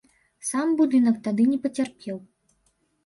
Сам 0.49 0.71
будынак 0.79 1.19
тады 1.27 1.47
не 1.53 1.59
пацярпеў. 1.67 2.17